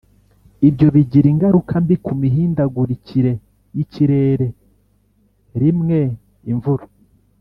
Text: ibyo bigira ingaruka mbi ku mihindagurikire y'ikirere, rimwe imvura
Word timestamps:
ibyo 0.67 0.87
bigira 0.95 1.27
ingaruka 1.33 1.73
mbi 1.83 1.95
ku 2.05 2.11
mihindagurikire 2.21 3.31
y'ikirere, 3.75 4.47
rimwe 5.61 5.99
imvura 6.51 6.85